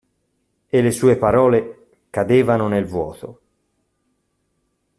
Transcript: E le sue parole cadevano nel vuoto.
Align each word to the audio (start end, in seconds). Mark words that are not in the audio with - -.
E 0.71 0.81
le 0.81 0.89
sue 0.89 1.15
parole 1.15 1.89
cadevano 2.09 2.67
nel 2.67 2.85
vuoto. 2.85 3.41